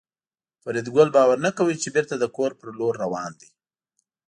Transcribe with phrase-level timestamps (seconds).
[0.63, 3.49] فریدګل باور نه کاوه چې بېرته د کور په لور روان دی